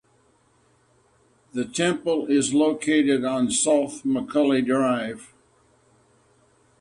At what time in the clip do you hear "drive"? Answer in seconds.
4.65-5.31